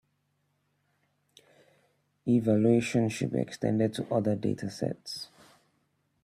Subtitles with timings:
[2.27, 5.27] Evaluation should be extended to other datasets.